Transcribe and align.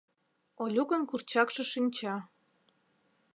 Олюкын 0.63 1.01
курчакше 1.09 1.63
шинча 1.71 2.15